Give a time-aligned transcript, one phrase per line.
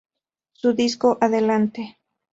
[0.53, 1.99] Su disco "Adelante!